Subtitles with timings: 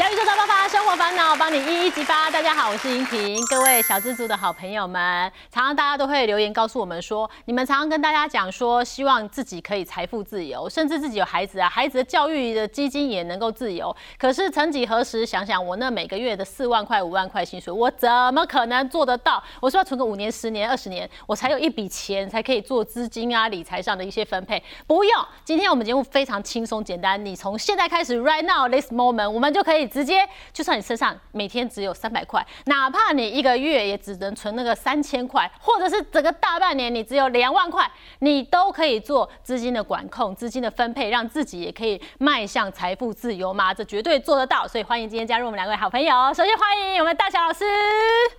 [0.00, 2.30] 小宇宙大爆发，生活烦恼帮你一一激发。
[2.30, 13.94] 大家好，我是莹婷，各位小资族的好朋友们，常常大家都会留言告诉我们说，你们常常跟大家讲说，希望自己可以财富自由，甚至自己有孩子啊，孩子的教育的基金也能够自由。
[14.18, 19.42] 可是曾几何时，想想我那每个月的四万块、五万块薪水，我怎么可能做得到？
[19.60, 24.62] 我说要存个五年、十年、二十年，我才有一笔钱，才可以做资金啊、理财上的一些分配。
[24.86, 37.90] 不用，今天我们节目非常轻松简单，你从现在开始，right now this moment，我们就可以直接，就算你身上每天只有三百块，哪怕你一个月也只能存那个三千块，或者是整个大半年你只有两万块，
[38.20, 44.66] 你都可以做资金的管控、资金的分配，让自己也可以迈向财富自由嘛，这绝对做得到。
[44.66, 47.64] 所以欢迎今天加入我们两位好朋友，首先欢迎我们大侠老师。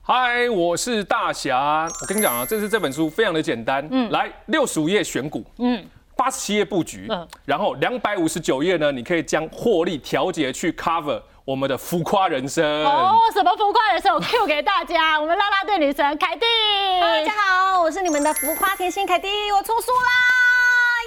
[0.02, 1.88] 嗨，我是大侠。
[2.02, 5.84] 我跟你讲啊，这次这本书非常的简单，嗯，来六十五页选股，嗯，
[6.16, 12.64] 八十七页布局，嗯，然后两百五十九页呢，你可以将获利调节去 cover 我们的浮夸人生。
[12.86, 14.14] 哦，什么浮夸人生？
[14.14, 16.46] 我 Q 给大家，我们啦啦队女神凯蒂。
[17.00, 20.12] 大家好，我是你们的浮夸甜心凯蒂，我出书啦，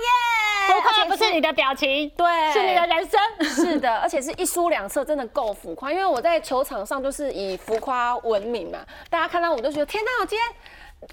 [0.03, 0.75] 耶！
[0.75, 3.21] 浮夸不是你的表情，对，是你的人生。
[3.49, 5.93] 是的，而且是一书两册，真的够浮夸。
[5.93, 10.49] 因为我在球场上就是以浮夸闻名嘛，大家看到我都觉得天哪，我今天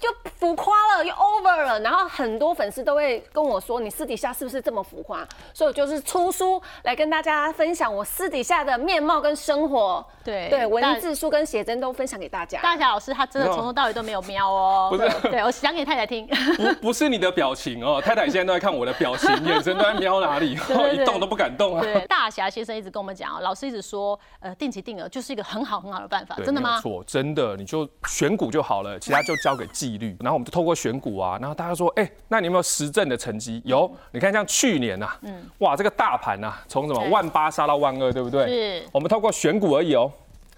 [0.00, 1.80] 就浮夸了，又 over 了。
[1.80, 5.26] 然后很多粉丝都会跟我说，你私底下是不是这么浮夸？
[5.52, 10.04] 所以我就是出书来跟大家分享我私底下的面貌跟生活。
[10.24, 12.60] 对对，文字书跟写真都分享给大家。
[12.60, 14.88] 大侠老师他真的从头到尾都没有瞄哦。
[14.90, 16.26] 不是对我讲给太太听。
[16.56, 21.82] 不不是你的表情哦，太太现在都在看我的表情，眼神都在瞄哪里， 对一动都不敢动啊。
[21.82, 26.80] 对，大侠先生一直跟我们讲哦，老师一直说，呃，定期定额就是一个很好很好的办法，真的吗？
[26.80, 30.16] 错，真的，你就选股就好了，其他就交给纪律。
[30.20, 33.60] 然后我们就透过选股啊，然后大家说，哎、那你有没有实证的成绩？
[33.64, 38.46] 有，你看像去年呐、嗯，哇，这个大盘呐、从什么万八杀到万二，对不对？
[38.46, 40.10] 是我们透过选股而已哦。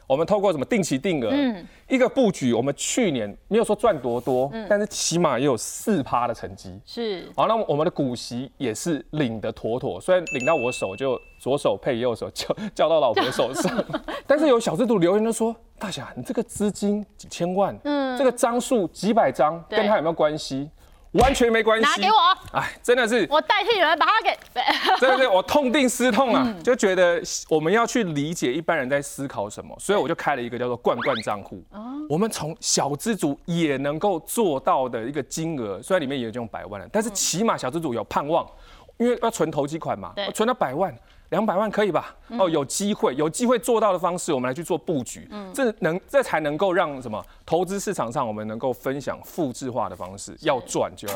[0.07, 6.81] 我们透过什么定期定额，嗯一个布局，我们去年没有说赚多多，但是起码也有四趴的成绩。
[6.87, 13.85] 是，好，那我们的股息也是领的妥妥，虽然领到我手就左手配右手交交到老婆手上，
[14.27, 20.71] 但是有小制度留言就说：大侠，你这个资金几千万，嗯，这个张数几百张，跟他有没有关系？
[21.15, 21.85] 完全没关系。
[21.85, 24.39] 拿给我，哎，真的是，我代替你们把它给。
[25.01, 31.63] 真的是我痛定思痛啊，嗯就觉得我们要去理解一般人在思考什么，所以我就开了一个叫做“罐罐账户”。
[31.73, 38.47] 哦我们从小资族也能够做到的一个金额，虽然里面也有这种百万的，但是起码小资族有盼望，
[38.99, 40.95] 因为要存投机款嘛，我存到百万。
[41.35, 42.15] 两百万可以吧？
[42.39, 45.27] 哦，有机会，有机会做到的方式，我们来去做布局。
[45.33, 50.37] 嗯这能，这才能够让什么投资市场上我们能够分享复制化的方式。
[50.43, 51.15] 要赚就要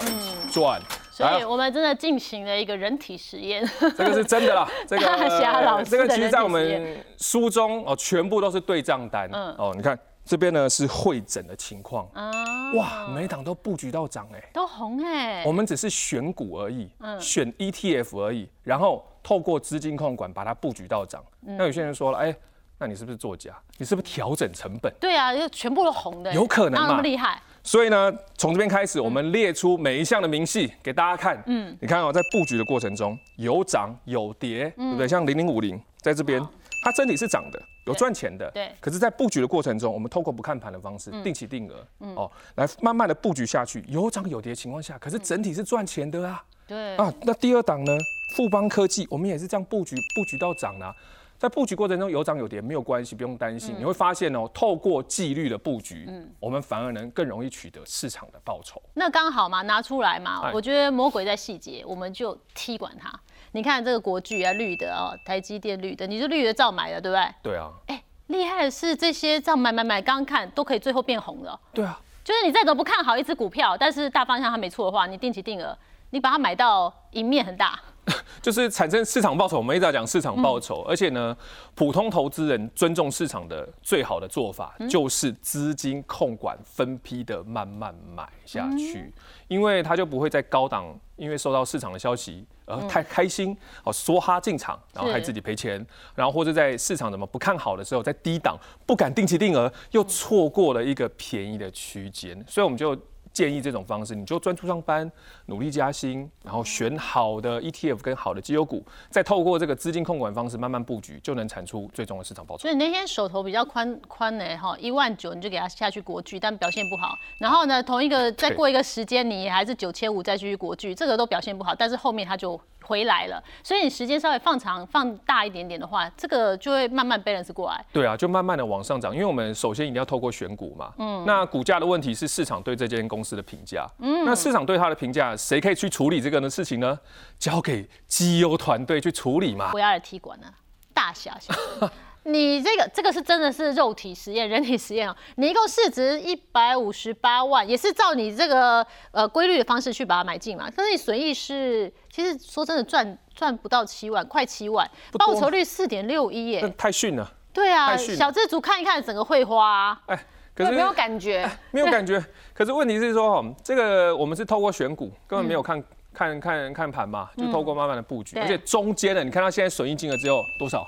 [0.50, 0.82] 赚。
[1.12, 3.64] 所以我们真的进行了一个人体实验。
[3.96, 9.30] 这个是真的啦，这大侠 老师这个其实，在我们书中哦，全部都是对账单。
[9.32, 9.96] 嗯哦，你看
[10.28, 12.30] 这边呢是会诊的情况，啊，
[12.74, 14.50] 哇，每档都布局到涨哎。
[14.52, 15.50] 都红哎我。
[15.50, 21.24] 们只是选股而已，嗯选 ETF 而已，然后透过资金控管把它布局到涨。
[21.46, 22.36] 嗯那有些人说了，哎，
[22.76, 23.58] 那你是不是作假？
[23.78, 24.92] 你是不是调整成本？
[25.00, 27.40] 对啊，就全部都红的，有可能那嘛么厉害？
[27.62, 31.42] 所以呢，从这边开始，我们列出每一项的明细给大家看。
[31.46, 35.08] 嗯，你看哦，在布局的过程中有涨有跌，嗯对不对？
[35.08, 36.38] 像零零五零在这边，
[36.84, 38.50] 它整体是涨的，有赚钱的。
[38.52, 46.44] 对可是，在布局的过程中，我们透过不看盘的方式，定期定额，哦，来慢慢的布局下去，有涨有跌的情况下，可是整体是赚钱的啊。
[46.66, 47.92] 对，啊，那第二档呢？
[48.36, 50.94] 富邦科技，我们也是这样布局，布局到涨啦、
[51.38, 53.74] 在布局过程中有涨有跌没有关系，不用担心。
[53.78, 56.06] 你会发现哦，透过纪律的布局，
[56.38, 58.82] 我们反而能更容易取得市场的报酬。
[58.92, 60.52] 那刚好嘛，拿出来嘛哎。
[60.52, 63.08] 我觉得魔鬼在细节，我们就踢管它。
[63.52, 67.52] 你看这个国巨啊，绿的哦，台积电绿的，你是绿的照买的，对不对？
[67.52, 71.58] 对啊，哎，厉害的是这些这样买买买，刚刚看都可以最后变红了。
[71.72, 75.76] 对啊，就是你再怎么不看好一只股票，但是大方向它没错的话，你定期定额，
[76.10, 77.80] 你把它买到赢面很大。
[78.40, 79.58] 就是产生市场报酬。
[79.58, 81.36] 我们一直在讲市场报酬，而且呢，
[81.74, 89.12] 普通投资人尊重市场的最好的做法，就是资金控管分批的慢慢买下去，
[89.48, 95.84] 因为他就不会在高档，因为受到市场的消息而太开心，哦，梭哈进场，然后害自己赔钱，
[96.14, 102.94] 然后或者在市场怎么不看好的时候，在低档不敢定期定额，又错过了一个便宜的区间，所以我们就。
[103.32, 105.10] 建议这种方式，你就专注上班，
[105.46, 112.62] 努力加薪，然后选好的 ETF 跟好的绩优股，再透过这个资金控管方式慢慢布局，就能产出最终的市场报酬。
[112.62, 117.14] 所以你那天手头比较宽宽呢，哈，一万九你就给它下去国巨，但表现不好。
[117.38, 127.84] 然后呢，同一个再过一个时间，你还是九千五再去国巨，这个都表现不好，但是后面它就回来了，所以你时间稍微放长、放大一点点的话，这个就会慢慢 balance 过来。
[127.92, 130.90] 对啊，就慢慢的往上涨，因为我们首先一定要透过选股嘛。
[130.96, 131.22] 嗯。
[131.26, 133.86] 那股价的问题是市场对这间公司的评价。
[133.98, 134.24] 嗯。
[134.24, 136.98] 那市场对它的评价，谁可以去处理这个呢事情呢？
[137.38, 139.70] 交给绩优团队去处理嘛。
[139.70, 140.46] 不要来踢馆了，
[140.94, 141.52] 大小小。
[142.28, 145.16] 你这个这个是真的是肉体实验、人体实验哦。
[145.36, 150.70] 你一共市值一百五十八万，也是照你这个呃规律的方式去把它买进嘛。
[150.70, 154.88] 可是你损益是，其实说真的赚赚不到七万，快七万，
[155.18, 157.32] 报酬率四点六一耶，太逊了。
[157.52, 162.22] 对啊，小资族看一看整个会花，哎，可是没有感觉，没有感觉。
[162.52, 165.82] 可是问题是说，这个我们是透过选股，根本没有看
[166.12, 170.86] 看看看盘嘛，就透过慢慢的布局，而且中间的，你看它现在损益金额只有多少？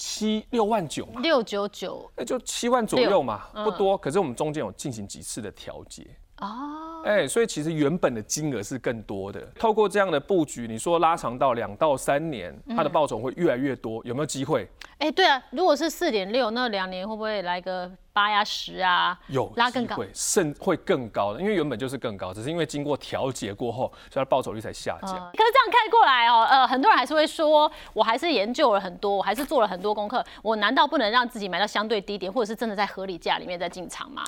[0.00, 3.98] 七六万九嘛，六九九，那就七万左右嘛，不多。
[3.98, 6.06] 可是我们中间有进行几次的调节
[6.38, 9.46] 哦，哎，所以其实原本的金额是更多的。
[9.58, 14.66] 透过这样的布局，你说拉长到两到三年，它的报酬会越来越多，有没有机会？
[15.00, 17.92] 哎，对啊，如果是四点六，那两年会不会来个？
[18.20, 25.10] 八呀十啊，有拉更高，甚会更高的，因为原本就是更高，只是因为经过调节过后，所以它报酬率才下降。
[25.10, 34.22] 可是这样看过来哦，呃，很多人还是会说，我还是研究了很多，我还是做了很多功课，我难道不能让自己买到相对低点，或者是真的在合理价里面再进场吗？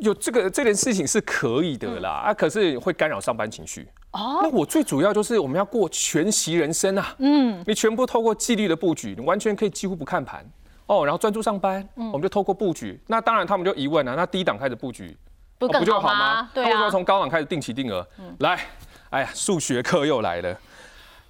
[0.00, 3.88] 有这个这件事情是可以的啦，啊，可是会干扰上班情绪。
[4.10, 10.44] 哦，那我最主要就是我们要过全息人生啊，嗯，你全部透过纪律的布局，你完全可以几乎不看盘。
[10.90, 13.00] 哦，然后专注上班，我们就透过布局。
[13.06, 15.16] 那当然，他们就疑问了：那低档开始布局，
[15.56, 16.50] 不更好吗？
[16.52, 18.04] 对啊，为什么从高档开始定期定额？
[18.40, 18.58] 来，
[19.10, 20.60] 哎呀，数学课又来了。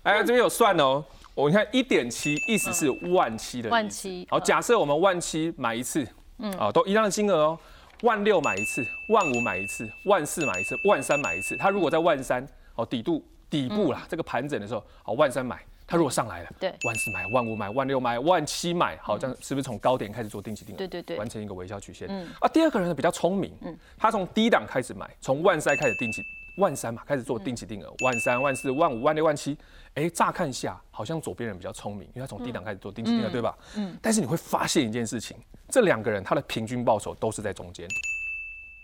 [0.04, 1.04] 哎，这边有算哦。
[1.34, 4.26] 我你看一点七，意思是万七的万七。
[4.30, 6.06] 好，假设我们万七买一次，
[6.38, 7.58] 嗯，啊，都一样的金额哦。
[8.00, 11.54] 万六买一次，万五买一次，万四买一次，万三买一次。
[11.58, 12.42] 他如果在万三，
[12.76, 15.62] 哦，底度底部啦，这个盘整的时候，好，万三买。
[15.90, 20.78] 他如果上来了，对，万四买，万五买，万六买，万七买，好，这样是不是从高点开始做定期定额？
[20.78, 22.06] 对对对，完成一个微笑曲线。
[22.08, 26.22] 嗯，啊，第二个人呢比较聪明，嗯，他从低档开始买，从万三开始定期，
[26.58, 29.58] 万三嘛开始做定期定额，万三、万四、万五、万六、万七，
[29.94, 33.58] 哎，乍看下好像左边人比较聪明，因为他从低档开始做定期定额，对吧？
[33.74, 35.36] 嗯，但是你会发现一件事情，
[35.68, 37.88] 这两个人他的平均报酬都是在中间。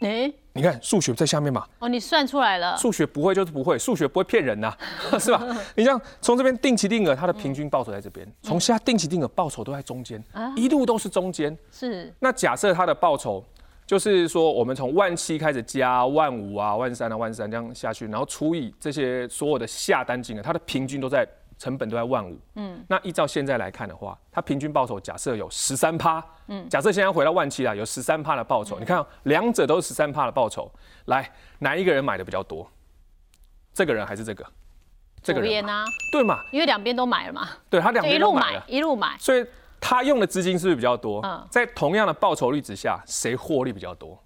[0.07, 1.67] 哎，你看数学在下面嘛？
[1.81, 2.77] 哦，你算出来了。
[2.77, 4.73] 数学不会就是不会，数学不会骗人呐，
[5.19, 5.45] 是吧？
[5.75, 10.23] 你像从这边定期定额，它的平均报酬在这边；从下定期定额报酬都在中间，
[10.55, 11.57] 一路都是中间。
[11.73, 12.15] 是。
[12.21, 13.45] 那假设它的报酬，
[13.85, 21.27] 就是说我们从万七开始加万五啊、万三啊、万三这样下去，然后除以这些所有的下单金额，它的平均都在。
[21.59, 30.71] 成本都在万五，嗯，那依照现在来看的话，它平均报酬假设有十三趴，嗯，假设现在回到万七了，有十三趴的报酬，你看两者都是十三趴的报酬，
[31.07, 31.31] 来
[31.61, 32.71] 哪一个人买的比较多？
[33.73, 34.45] 这个人还是这个？
[35.23, 36.41] 这个人啊，对嘛？
[36.53, 39.45] 因为两边都买了嘛，对他两边都买了，一路买，所以
[39.81, 41.21] 他用的资金是不是比较多？
[41.23, 44.23] 嗯，在同样的报酬率之下，谁获利比较多？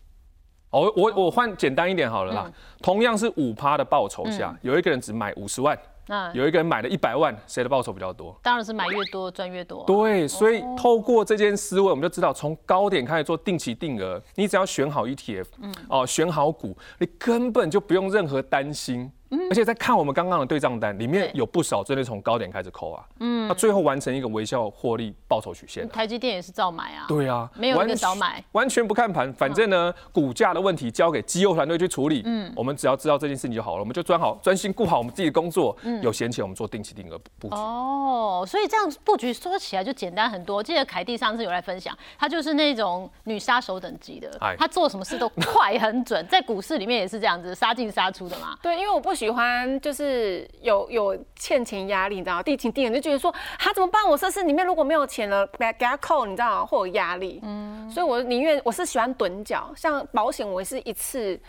[0.71, 5.79] 哦，我我换简单一点好了啦，同样是五趴的报酬下，有一个人只买五十万。
[6.11, 8.37] 那有一个人买了一百万，谁的报酬比较多？
[8.43, 9.85] 当然是买越多赚越多。
[9.87, 19.13] 对，所以透过这件思维，我们就知道从高点开始做定期定额，你只要选好 ETF，嗯，哦，选好股，你根本就不用任何担心。
[19.51, 25.89] 而且在看我们刚刚的对账单，里面有不少真的从高点开始扣啊，嗯，那最后完成一个微笑获利报酬曲线。
[25.89, 37.55] 台积电也是照买啊，对啊，没有一个少买，完全不看盘，反正呢股价的问题交给机构团队去处理，嗯，我们只要知道这件事情就好了，我们就专好专心顾好我们自己的工作，嗯，有闲钱我们做定期定额布局。
[37.55, 40.63] 哦，所以这样布局说起来就简单很多。
[40.63, 48.57] 记得凯蒂上次有来分享，她就是那种女杀手等级的，她做什么事都快很准，在股市里面也是这样子杀进杀出的嘛。
[48.63, 50.49] 对，因为我不喜欢就是。
[50.63, 52.43] 有有欠钱压力，你知道吗？
[52.43, 54.07] 定情定额就觉得说，他怎么办？
[54.07, 56.67] 我这事里面如果没有钱了，给给他扣，你知道吗？
[56.67, 57.41] 会有压力。
[57.43, 61.41] 嗯，所以我宁愿我是喜欢趸缴，像保险，我是一次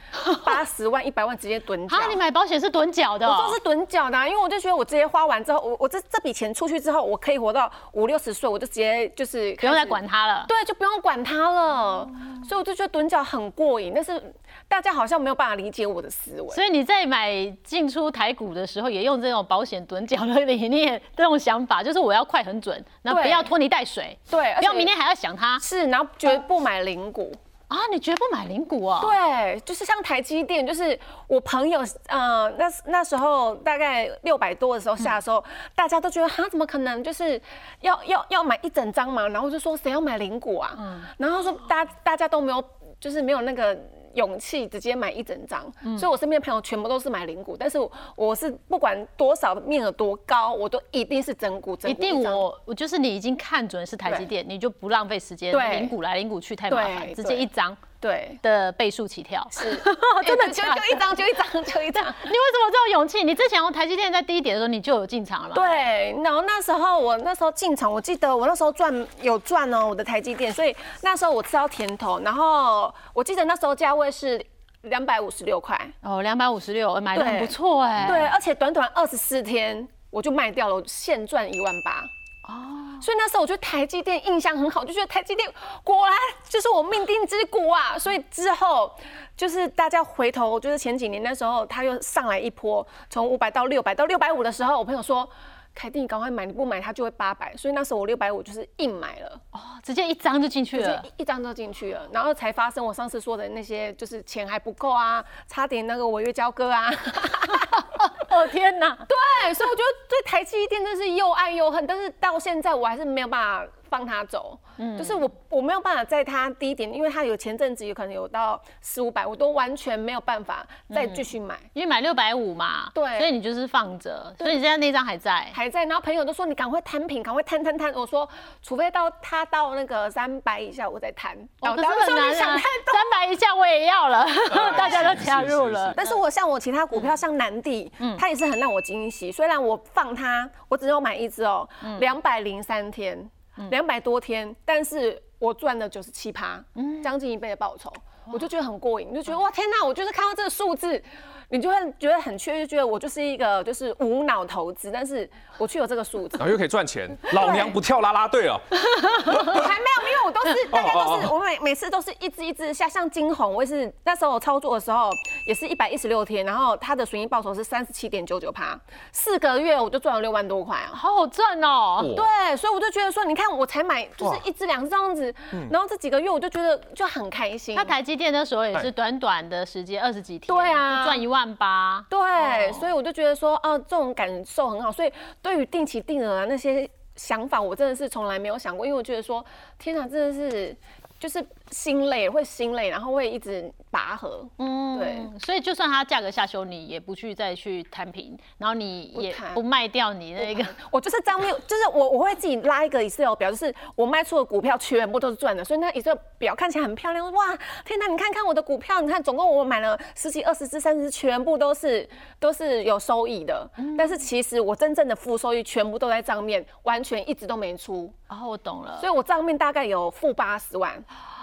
[0.46, 1.96] 八十万、一百万直接趸缴。
[2.00, 3.28] 啊，你买保险是趸缴的？
[3.28, 10.46] 我都是趸缴的，因为我就觉得我直接花完之后，我我这这笔钱出去之后，我可以活到五六十岁，我就直接就是不用再管它了。
[10.48, 12.08] 对，就不用管它了。
[12.48, 14.34] 所以我就觉得趸缴很过瘾，但是
[14.68, 16.50] 大家好像没有办法理解我的思维。
[16.56, 27.34] 所以你在买进出台股的时候，也用这种保险趸缴的理念，这种想法，就是我要快很准，然后不要拖泥带水，对，不要明天还要想它，是，然后绝不买零股
[27.68, 29.00] 啊，你绝不买零股啊？
[29.02, 35.44] 对，就是像台积电，就是我朋友，呃，那那时候大概六百多的时候下的时候，
[35.76, 37.04] 大家都觉得哈，怎么可能？
[37.04, 37.42] 就是
[37.82, 40.76] 要要要买一整张嘛，然后就说谁要买零股啊？
[40.78, 42.64] 嗯，然后说大大家都没有，
[43.00, 43.78] 就是没有那个。
[44.14, 55.80] 勇气直接买一整张，所以我身边的朋友全部都是买零股，但是我我是不管多少面额多高，我都一定是整股，整一定我我就是你已经看准是台积电，你就不浪费时间，对。
[55.80, 58.38] 零股来零股去太麻烦，直接一张对。
[58.42, 59.48] 的倍数起跳。
[59.52, 59.70] 是，
[60.26, 62.04] 真的就就一张就一张就一张。
[62.04, 63.24] 你为什么这种勇气？
[63.24, 65.56] 你之前用台积电在低点的时候，你就有进场了嘛？
[65.56, 74.44] 对，然后那时候我那时候进场，我记得我那时候赚有赚哦，我的台积电，所以那时候我吃到甜头，然后我记得那时候价位是
[74.82, 78.08] 两百五十六块，哦，两百五十六，买的很不错哎。
[78.08, 82.02] 对，而且短短二十四天我就卖掉了，我现赚一万八。
[82.50, 85.52] 哦，所以那时候我觉得台积电印象很好，就觉得台积电
[85.84, 86.16] 果然
[86.48, 87.98] 就是我命定之股啊。
[87.98, 88.94] 所以之后
[89.36, 95.28] 就是大家回头，就是前几年那时候它又上来一波，从五百到六百到六百五的时候，我朋友说。
[95.74, 101.02] 凯蒂，你赶快买，你不买它就会八百，所以那时候我六百五就是硬买了，哦，直接一张就进去直接了。
[101.18, 106.92] 一一张就进去了，然后才发生我上次说的那些，就是钱还不够啊，差点那个违约交割啊。
[108.32, 108.98] 哦天哪！
[109.08, 114.58] 对，所以我觉得对台积电真是又爱又恨，但是到现在我还是没有办法放他走，
[114.98, 125.46] 就是我我没有办法在他低点，因为他有前阵子有可能有到四五百，我都完全没有办法再继续买，因为买六百五嘛，对所以你就是放着，所以你现在那张还在。
[125.54, 125.84] 还在。
[125.84, 128.28] 然后朋友都说你赶快摊平，赶快摊摊摊，我说
[128.62, 132.94] 除非到他到那个三百以下我再摊，哦，可然后是很难啊，想太多。
[132.94, 134.26] 三百以下我也要了，
[134.78, 135.94] 大家都加入是是了是。
[135.98, 139.30] 但是我像我其他股票，像南地，它也是很让我惊喜。
[139.30, 141.68] 虽然我放它，我只有买一只哦，
[142.00, 143.30] 两百零三天，
[143.70, 146.64] 两百多天，但是我赚了九十七趴，
[147.04, 147.92] 将近一倍的报酬，
[148.32, 149.86] 我就觉得很过瘾，就觉得哇天哪！
[149.86, 151.02] 我就是看到这个数字，
[151.50, 156.46] 你就会觉得很缺，就觉得我就是一个就是无脑投资，但是我却有这个数字然。
[156.46, 158.60] 后又可以赚钱， 老娘不跳啦啦队哦。
[158.70, 165.10] 我还没有，因为我都是大家都哦是我每每次都是一只一只下，像金红，我也是那时候我操作的时候
[165.46, 168.80] 也是一百一十六天，然后它的损益报酬是三十七点九九趴，
[169.12, 170.92] 四个月我就赚了六万多块啊。
[170.94, 172.14] 好好赚哦。
[172.16, 175.34] 对，所以我就觉得说，你看我才买就是一只两只这样子，
[175.72, 177.76] 然后这几个月我就觉得就很开心。
[177.76, 182.06] 他台积电那时候也是哎短短的时间，二十几天，对啊赚一万八。
[182.10, 184.92] 对，所以我就觉得说，哦、这种感受很好。
[184.92, 189.44] 所以对于定期定额啊那些想法，我真的是从来没有想过，因为我觉得说，
[189.80, 190.76] 天哪，真的是
[191.20, 194.48] 就是心累，会心累，然后会一直拔河。
[194.58, 200.66] 嗯，对，所以就算它价格下修，你也不去再去摊平，然后你也不卖掉你那个。
[200.92, 207.32] 我就是账面，就是我我会自己拉一个 Excel 表，就是我卖出的股票全部都是赚的，所以那 Excel 表看起来很漂亮。
[207.32, 208.08] 哇，天哪！
[208.08, 212.08] 你看看我的股票，你看总共我买了十几、二十只、三十只，全部都是
[212.40, 213.70] 都是有收益的。
[213.98, 221.02] 但是其实我真正的负收益全部都在账面，完全一直都没出，哦，我懂了，所以我账面大概有负八十万。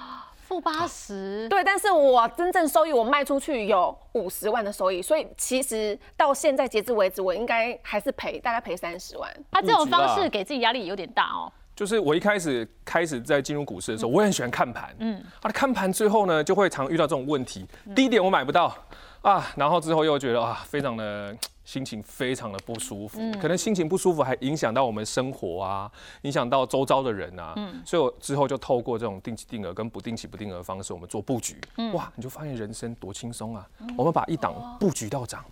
[0.49, 9.31] 负八十，对，但是我真正收益我卖出去有五十万的收益，所以其实到现在截至为止，我应该还是赔，大概赔三十万。
[9.50, 11.52] 他这种方式给自己压力有点大哦。
[11.76, 18.75] 就是我一开始开始在进入股市的时候，我也很喜欢看盘，嗯，啊，看盘之后呢，就会常遇到这种问题，低点我买不到
[19.21, 21.37] 啊，然后之后又觉得啊，非常的
[21.69, 31.61] 心情非常的不舒服，可能心情不舒服还影响到我们生活啊，影响到周遭的人啊，所以我之后就透过这种定期定额跟不定期不定额的方式，我们做布局，
[31.93, 35.45] 哇，你就发现人生多轻松啊，我们把一档布局到涨。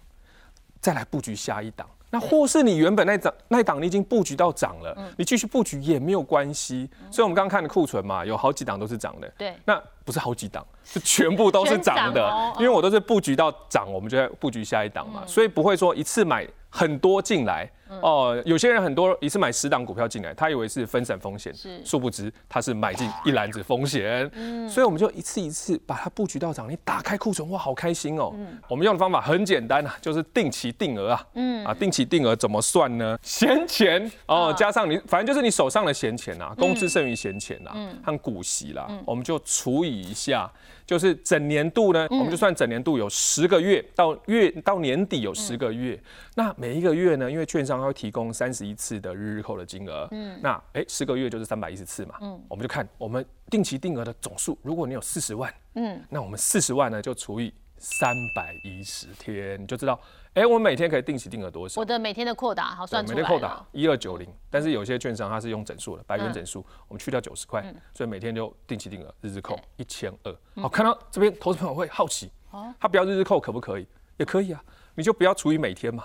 [0.81, 1.87] 再来布局下一档。
[2.11, 6.89] 那或是你原本那档那一档你已经布局到涨了，你继续布局也没有关系。
[7.11, 9.29] 所以我们刚刚看的库存嘛，有好几档都是涨的。
[9.37, 12.23] 对那不是好几档，是全部都是涨的。
[12.23, 17.69] 哦，因为我都是布局到涨，我们就在布局下一档嘛，所以不会说一次买很多进来。
[18.03, 24.29] 哦，有些人很多一次买十档股票进来，他以为是分散风险是，殊不知他是买进一篮子风险。
[24.35, 24.69] 嗯。
[24.69, 26.69] 所以我们就一次一次把它布局到涨。
[26.69, 28.35] 你打开库存，哇，好开心哦。
[28.69, 31.27] 我们用的方法很简单啊，就是定期定额啊。
[31.35, 31.65] 嗯。
[31.65, 33.17] 啊，定期定额怎么算呢？
[33.23, 34.11] 闲钱。
[34.27, 37.73] 哦，加上你，反正就是你手上的闲钱啊，工资剩余闲钱啦，
[38.05, 40.51] 和股息啦，我们就除以一下。
[40.87, 46.01] 就是整年度呢，我们就算整年度有十个月，到月到年底有十个月。
[46.37, 59.99] 那每一个月呢，因为券商它会提供三十一次的日日扣的金额，嗯，那哎十个月就是三百一十次嘛，嗯，我们就看我们定期定额的总数，如果你有四十万，嗯，那我们四十万呢就除以三百一十天，你就知道，
[60.35, 61.85] 哎，我每天可以定期定额多少我。
[61.85, 63.65] 的每天的扩打好算出来每天扣打。
[63.73, 67.63] 一二九零，但是有些券商它是用整数的，百元整数，我们去掉九十块，
[67.95, 70.63] 所以每天就定期定额日日扣一千二。
[70.63, 73.87] 好，看到这边投资朋友会好奇，哦他不要日日扣可不可以？
[74.17, 74.65] 也可以啊，
[74.95, 76.05] 你就不要除以每天嘛，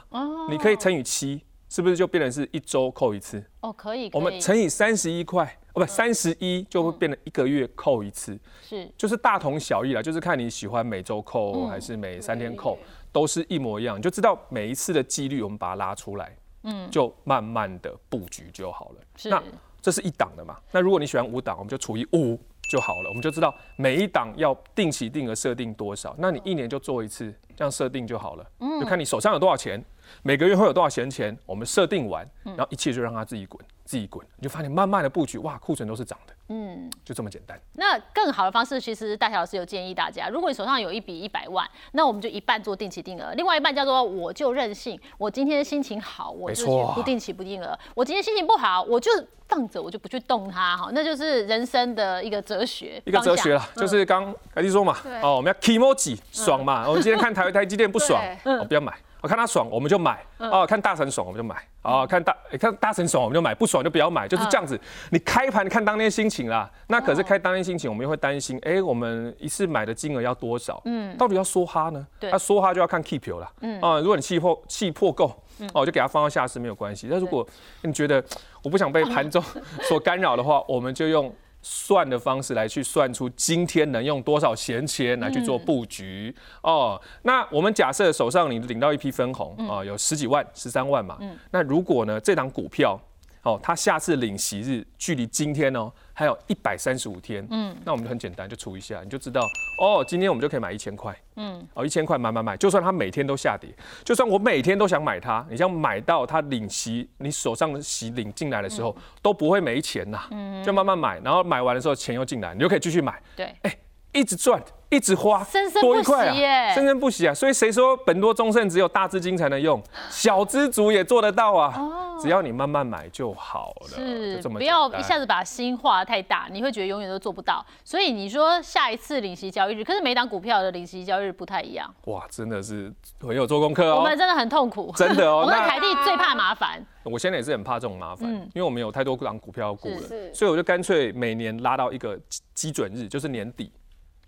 [0.50, 1.42] 你可以乘以七。
[1.72, 3.42] 是不是就变成是一周扣一次？
[3.62, 4.22] 哦，可以，可以。
[4.22, 8.92] 我们乘以三十一块，哦不，三十一就会变成一个月扣一次，是。
[8.98, 12.78] 就是大同小异啦，就是看你喜欢每周扣嗯还是每三天扣，
[13.14, 18.96] 都是一模一样，你就知道每一次的几率我们把它拉出来，嗯，就慢慢的布局就好了。
[19.16, 19.30] 是。
[19.30, 19.42] 那
[19.82, 20.58] 这是一档的嘛？
[20.74, 28.46] 那如果你喜欢五档，我们就除以五就好了，我们就知道每一档要定期定额设定多少，那你一年就做一次，这样设定就好了。
[28.60, 28.78] 嗯。
[28.82, 29.82] 就看你手上有多少钱，
[30.24, 37.60] 每个月会有多少闲钱，我们设定完，嗯然后一切就让它自己滚，自己滚，你就发现慢慢的布局，哇，库存都是涨的，嗯，就这么简单。
[37.74, 45.00] 那更好的方式，其实大小老师有建议大家，如果你手上有一笔一百万，那我们就一半做定期定额，另外一半叫做我就任性。
[45.18, 49.12] 我今天心情好，我就去不定期不定额；我今天心情不好，我就
[49.48, 50.78] 放着，我就不去动它。
[50.78, 53.60] 哈，那就是人生的一个哲学，一个哲学了。
[53.60, 58.94] 啦，就是刚凯蒂说嘛，哦，我们要 emoji 爽嘛，我们今天看台台积电不爽， 对哦，不要买。
[59.22, 64.80] 我看他爽，我们就买；哦，看大神爽，我们就买；哦，看大看大神爽，我们就买；不爽就不要买，就是这样子。
[65.12, 70.82] 你开盘看当天心情啦，那可是开当天心情，我们又会担心，哎，我们一次买的金额要多少？
[70.86, 72.06] 嗯，到底要梭哈呢？
[72.20, 73.48] 对那梭哈就要看 keep 了。
[73.62, 75.32] 嗯，啊，如果你气破气破够，
[75.74, 77.08] 哦，就给它放到下市没有关系。
[77.10, 77.48] 但如果
[77.84, 78.24] 你觉得
[78.64, 79.44] 我不想被盘中
[79.88, 81.32] 所干扰的话，我们就用
[81.62, 87.00] 算的方式来去算出今天能用多少闲钱来去做布局、哦。
[87.24, 91.18] 那我们假设手上你领到一批分红啊、有十几万、十三万嘛。
[91.52, 93.00] 那如果呢这档股票
[93.44, 99.42] 哦，它下次领息日距离今天哦还有一百三十五天，嗯，那我们就很简单就除一下，你就知道
[99.80, 103.68] 哦，今天我们就可以买一千块，嗯，哦一千块买买买，就算它每天都下跌，
[104.04, 113.76] 就算我每天都想买它，你像买到它领息，你手上的息领进来的时候、都不会没钱呐，嗯就慢慢买，然后买完的时候钱又进来，你就可以继续买，对，哎
[114.14, 117.34] 一直赚，一直花，生生不息耶啊，生生不息啊！
[117.34, 121.74] 所以谁说本多中盛只有大资金才能用，小资族也做得到啊？
[122.22, 127.66] 只要你慢慢买就好了，是不要一下子把心画得太大，你会觉得永远都做不到。
[127.84, 134.18] 所以你说下一次领息交易日，可是每档股票的领息交易日不太一样，哇，真的是很有做功课哦我们。
[134.18, 134.94] 真的很痛苦。
[134.96, 136.86] 真的哦 我跟那凯蒂最怕麻烦。
[137.04, 143.72] 我现在也是很怕这种麻烦，因为我们有太多档股票要顾了，是所以我就干脆每年拉到一个基基准日，就是年底，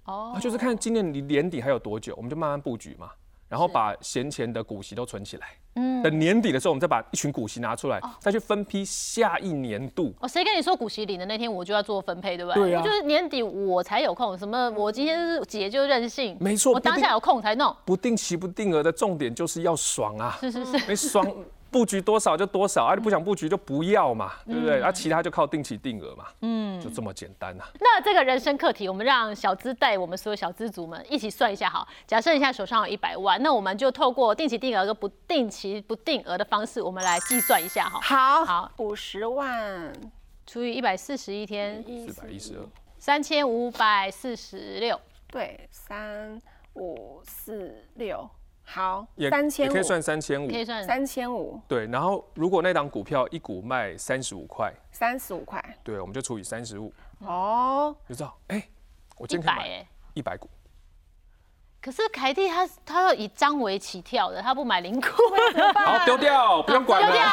[0.06, 3.12] 哦啊，就是看今年离年底还有多久，我们就慢慢布局嘛，
[3.48, 5.50] 然后把闲钱的股息都存起来。
[5.76, 10.14] 嗯，等年底的时候，我们再把一群股息拿出来，再去分批下一年度。
[10.20, 12.64] 哦，谁跟你说股息领的那天我就要做分配，对不对？
[12.64, 17.76] 对啊就是年底我才有空，什么我今天是姐就任性，没错我当下有空才弄。
[17.86, 20.38] 不定期不定额的重点就是要爽啊！
[20.40, 21.26] 是是是，没爽，
[21.74, 22.94] 布局多少就多少啊！
[22.94, 24.80] 你不想布局就不要嘛，对不对？
[24.80, 27.68] 啊，其他就靠定期定额嘛，嗯，就这么简单啊。
[27.80, 31.88] 那这个人生课题，我们让小资带我们所有小资族们一起算一下好。
[32.06, 38.00] 假设你现在手上有一百万，那我们就透过定期定额跟不定期不定额的方式，我们来计算一下哈。
[38.00, 39.92] 好，好，五十万，
[40.46, 42.64] 除以一百四十一天，四百一十二，
[43.00, 45.00] 三千五百四十六。
[45.28, 46.40] 对，三
[46.76, 48.30] 五四六，
[48.64, 50.48] 好也，三千五，也可以算三千五。
[50.48, 50.84] 可，以算。
[50.84, 51.86] 三千五，对。
[51.88, 58.68] 然后如果那档股票一股卖三十五块，三十五块，对，我们就除以三十五，哦，就知道，哎，
[59.18, 59.88] 我今天可以买。
[60.16, 60.48] 一百股，
[61.84, 65.08] 可是凯蒂他他要以张为起跳的，他不买零股。
[65.76, 67.26] 好丢掉，不用管丢掉。！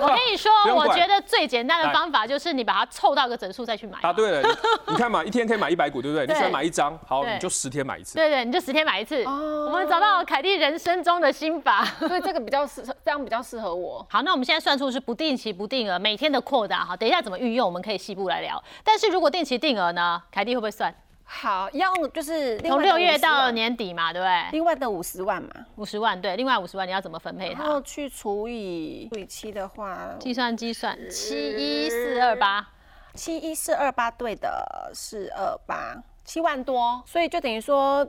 [0.00, 3.98] 我跟你说我觉得最简单的方法就是你把它凑到个整数再去买。
[4.00, 6.24] 答对了，你你看嘛，一天可以买一百股，对不对？
[6.24, 8.14] 你喜欢对买一张，好，你就十天买一次。
[8.14, 9.24] 对对，你就十天买一次。
[9.24, 11.84] 我们找到了凯蒂人生中的心法。
[11.98, 14.06] 所以这个比较适合，这样比较适合我。
[14.08, 18.62] 好，那我们现在算出是不定期不定额每天的扩大哈，等一下怎么运用我们可以细部来聊。
[18.84, 20.94] 但是如果定期定额呢，凯蒂会不会算？
[21.28, 24.44] 好，要就是从外的50六月到，年底嘛，对不对？
[24.52, 27.64] 另外的五十万嘛，五十万，对，另外五十万你要怎么分配它？
[27.64, 32.68] 然后去除以除以七的话，计算计算，七一四二八，
[33.14, 38.06] 七一四二八对的，四二八七万多，所以就等于说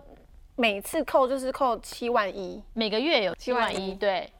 [0.55, 2.63] 每次扣就是扣七万一。
[2.73, 4.31] 每个月有七万7万一，一对。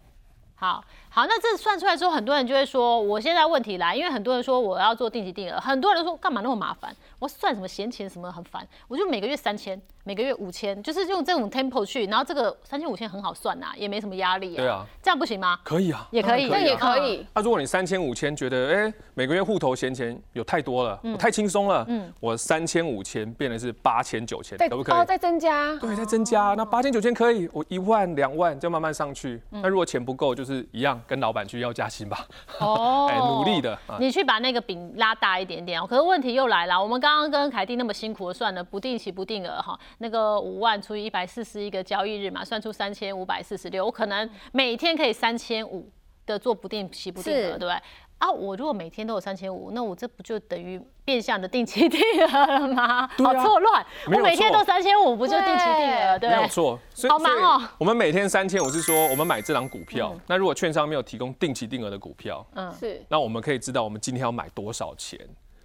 [0.59, 6.95] 好好，那这算出来之后，很多人就会说，我现在问题来，因为很多人说我要做定期定额，很多人都说干嘛那么麻烦？
[7.17, 14.55] 我算什么闲钱什么很烦，我就每个月三千，每个月五千，就是用这种 tempo 去，然后这个三千五千很好算呐、也没什么压力啊。
[14.55, 15.59] 对啊，这样不行吗？
[15.65, 24.95] 可以啊，也可以那也啊可以，那、如果你三千五千觉得哎、每个月户头闲钱有太多了，我太轻松了，嗯，我三千五千变成是八千九千，可不可以？
[24.95, 29.41] 哦，再增加，对，再增加，那八千九千可以，我一万两万就慢慢上去。
[29.51, 32.25] 嗯那如果钱不够，就是一样跟老板去要加薪吧，
[32.59, 33.97] 哦 哎，努力的啊。
[33.99, 35.85] 你去把那个饼拉大一点点哦。
[35.85, 45.89] 可是问题又来了，我们刚刚跟凯蒂那么辛苦的算了不定期不定额哈，那个五万除以一百四十一个交易日嘛，算出三千五百四十六，我可能每天可以三千五。
[46.27, 47.71] 的做不定期不定额，是对不对？
[48.17, 52.83] 啊，我如果每天都有三千五，那我这不就等于变相的定期定额了吗？
[52.83, 56.29] 啊好错乱，我每天都三千五，不就定期定额，对？
[56.29, 65.17] 没有错，所以好忙哦我们每天三千，五是说我们买这张股票，那如果券商没有提供定期定额的股票，嗯，是那我们可以知道我们今天要买多少钱。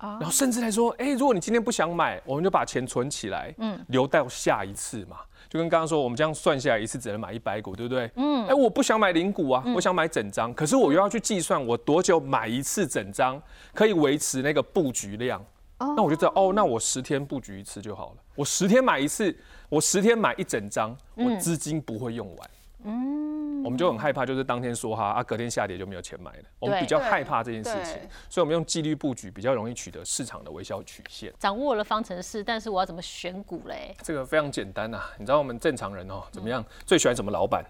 [0.02, 5.16] 哦然后甚至来说，哎、如果你今天不想买，我们就把钱存起来，嗯，留到下一次嘛。
[5.48, 8.10] 就跟刚刚说，我们这样算下来一次只能买一百股，对不对？
[8.16, 13.40] 嗯，哎、我不想买零股啊，我想买整张，可是我又要去计算我多久买一次整张，
[13.74, 15.44] 可以维持那个布局量。
[15.78, 18.22] 那我就知道，哦，那我十天布局一次就好了。
[18.36, 19.36] 我十天买一次，
[19.68, 22.50] 我十天买一整张，我资金不会用完。
[22.50, 26.44] 嗯，我们就很害怕，就是当天说哈啊，隔天下跌就没有钱买了。
[26.58, 27.96] 我们比较害怕这件事情，
[28.28, 31.32] 所以我们用纪律布局比较容易取得市场的微笑曲线。
[31.38, 33.94] 掌握了方程式，但是我要怎么选股嘞？
[34.02, 36.64] 这个非常简单呐、你知道我们正常人哦怎么样？
[36.84, 37.64] 最喜欢什么老板？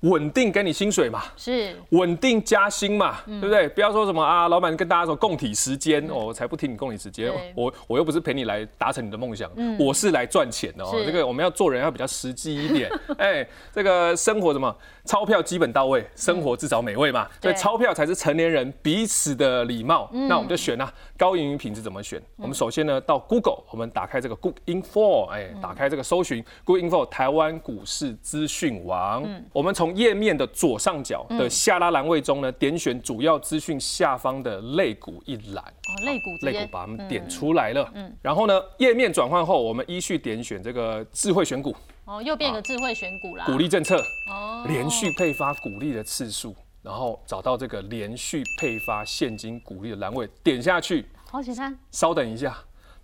[0.00, 1.74] 稳定给你薪水嘛，是。
[1.90, 3.66] 稳定加薪嘛，对不对？
[3.70, 11.02] 不要说什么啊，老板跟大家说共体时间，哦，我才不听你共体时间，我我又不是陪你来达成你的梦想，我是来赚钱的哦。
[11.06, 14.74] 这个我们要做人要比较实际一点， 哎，这个生活什么？
[15.06, 17.58] 钞票基本到位，生活至少美味嘛，所以对。
[17.58, 20.10] 钞票才是成年人彼此的礼貌。
[20.12, 22.20] 那我们就选啊，高盈余品质怎么选？
[22.36, 35.64] 我们首先呢到 Google，我们打开这个 Good Info，哎，打开这个搜寻 Good Info 台湾股市资讯网，我们从页面的左上角的下拉栏位中呢，点选主要资讯下方的类股一栏。
[35.64, 41.74] 哦，类股类股把它们点出来了，然后呢，页面转换后，我们依序点选这个智慧选股、
[42.06, 43.96] 哦，右边有个智慧选股啦，鼓励政策、
[44.28, 44.64] 哦。
[44.66, 52.54] 连续配发股利的次数，然后找到这个连续配发现金股利的栏位，点下去，好简单稍等一下，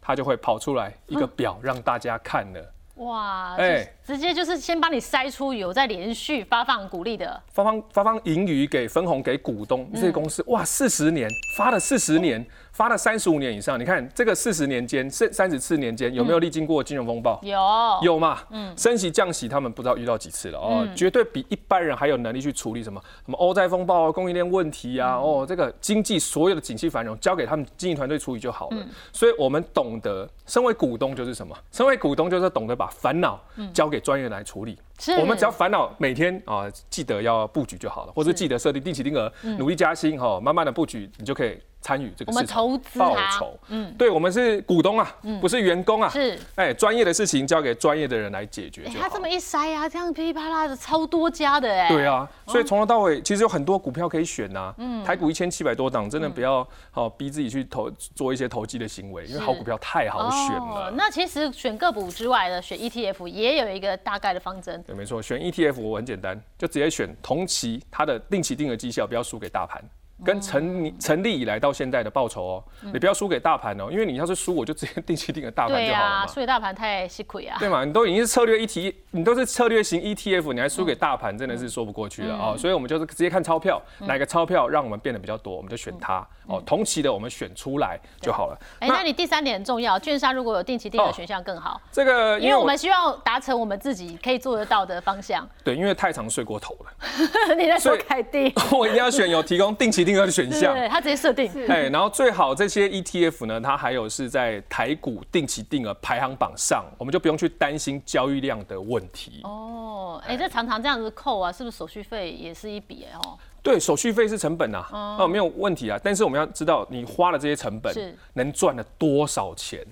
[0.02, 2.74] 它就会跑出来一个表让大家看了。
[2.96, 3.56] 哇！
[3.56, 3.76] 哎。
[3.76, 13.78] 哎，直接就是先帮你筛出有在连续发放股利的，发放发放盈余给分红给股东，这些公司哇，四十年发了四十年，发了三十五年以上。
[13.78, 17.40] 你看这个四十年间，三三十四年间有没有历经过金融风暴？
[17.42, 17.58] 有
[18.02, 18.38] 有嘛？
[18.50, 28.76] 嗯升息降息，他们不知道遇到几次了哦，绝对比一般人还有能力去处理什么什么欧债风暴啊、供应链问题啊，哦，这个经济所有的景气繁荣交给他们经营团队处理就好了。
[29.12, 31.56] 所以我们懂得，身为股东就是什么？
[31.70, 33.40] 身为股东就是懂得把烦恼
[33.72, 34.78] 交给专业来处理。
[35.00, 43.58] 是我们只要烦恼每天啊、记得要布局就好了，或者记得设定定期定额，努力加薪哈、慢慢的布局，你就可以参与这个我们市场投资报酬。
[43.68, 46.08] 嗯，对，我们是股东啊，不是员工啊。
[46.10, 46.38] 是。
[46.56, 48.84] 哎，专业的事情交给专业的人来解决。
[49.00, 51.88] 他这么一筛啊，这样噼里啪啦的超多家的哎。
[51.88, 60.92] 对啊，所以从头到尾其实有很多股票可以选呐、台股一千七百多档，真的不要好逼自己去投做一些投机的行为，因为好股票太好选了。
[60.94, 69.80] 那其实选个股之外呢选 ETF 也有一个大概的方针，对，没错，选 ETF 我很简单，就直接选同期它的定期定额绩效不要输给大盘。
[70.24, 76.26] 跟成立成立以来到现在的报酬哦，你不要输给大盘哦，因为你要是输，我就直接定期定额大盘就好了嘛。
[76.26, 77.56] 输给大盘太吃亏啊。
[77.58, 77.84] 对嘛？
[77.84, 82.56] 你都已经是策略 ETF，你都是策略型 ETF，你还输给大盘，真的是说不过去了哦。
[82.58, 86.62] 所以我们就是直接看钞票，哪个钞票让我们变得比较多，我们就选它哦。
[86.66, 88.58] 同期的我们选出来就好了。
[88.80, 95.48] 哎，那你第三点很重要，券商如果有定期定额哦选项更好，这个因为我们希望达成我们自己可以做得到的方向。
[95.64, 100.74] 对，因为太常睡过头了， 你在说凯蒂， 我一定要选有提供定期定额的选项。
[100.74, 101.50] 对对，他直接设定。
[101.68, 109.40] 哎，然后最好这些 ETF 呢，它还有是在台股定期定额排行榜上，我们就不用去担心交易量的问题。
[109.44, 113.38] 哦，哎，这常常这样子扣啊，是不是手续费也是一笔哎哦？
[113.62, 116.00] 对，手续费是成本啊，哦，没有问题啊。
[116.02, 119.84] 但是我们要知道，你花了这些成本是，能赚了多少钱？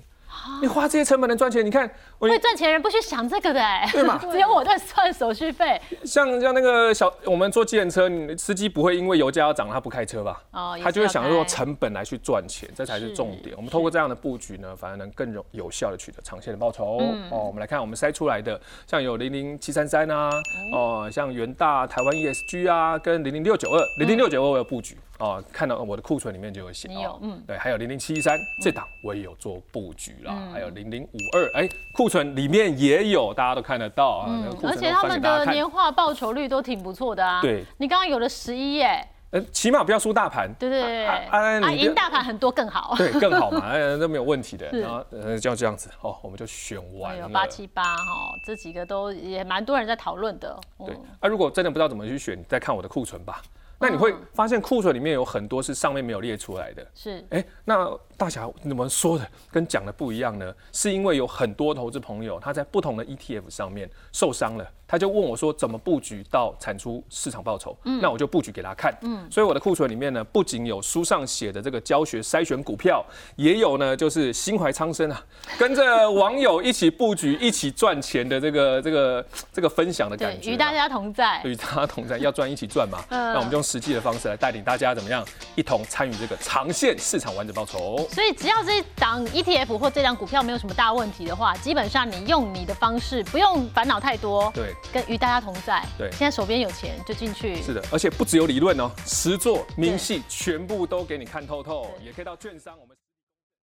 [0.61, 1.65] 你花这些成本能赚钱？
[1.65, 5.79] 你看，我会赚钱人不去想这个的哎，对嘛 只有我在算手续费。
[6.03, 10.41] 像像那个小，我们坐计程车，你司机不会因为油价要涨，他不开车吧？
[10.51, 13.55] 哦他就会想说要开成本来去赚钱，这才是重点。
[13.55, 16.97] 我们透过这样的布局呢，反而能更有有效的取得长线的报酬。
[16.99, 20.29] 嗯哦，我们来看我们筛出来的，像有零零七三三啊，
[20.73, 24.97] 哦，像元大台湾 ESG 啊，跟零零六九二，零零六九二我有布局。
[25.19, 35.19] 哦，看到我的库存里面就有写，你有哦嗯对，还有零零七一三这档我也有做布局啦，还有零零五二，哎，库存里面也有，大家都看得到啊，而且他们。
[35.19, 37.41] 的年化报酬率都挺不错的啊。
[37.41, 42.95] 对，你刚刚有了十一耶，呃，起码不要输大盘，对对对，啊啊啊，赢大盘很多更好。
[42.97, 44.71] 对，更好嘛，呃， 都没有问题的。
[44.71, 47.27] 是然后呃，就这样子哦，我们就选完了。
[47.27, 50.57] 八七八哈，这几个都也蛮多人在讨论的。
[50.85, 53.41] 对嗯，啊，如果真的不知道怎么去选，再看我的库存吧。
[53.79, 56.85] 那你会发现库存里面有很多是上面没有列出来的。
[56.93, 60.53] 是哎，那大侠你们说的跟讲的不一样呢？
[60.71, 67.77] 是因为有很多投资朋友他在不同的 ETF 上面受伤了，他就问我说怎么布局到产出市场报酬？
[67.85, 68.93] 嗯那我就布局给他看。
[69.01, 75.23] 嗯，所以我的库存里面呢，不仅有书上写的这个教学筛选股票，也有呢就是心怀苍生啊，
[75.57, 80.51] 跟着网友一起布局、一起赚钱的这个这个这个分享的感，觉。
[80.51, 80.69] 与大。
[80.69, 81.41] 家同在。
[81.43, 83.03] 与大家同在，要赚一起赚嘛。
[83.09, 85.23] 嗯那我们就用实际的方式来带领大家怎么样，
[85.55, 88.07] 一同参与这个长线市场完整报酬。
[88.11, 95.85] 所以只要这档 ETF 或这档股票没有什么大问题的话，基本上你用你的方式，不用烦恼太多，对，跟与大家同在。
[95.99, 97.61] 对现在手边有钱就进去。
[97.61, 102.97] 是的，而且不只有理论哦，实做明细全部都给你看透透，也可以到券商我们。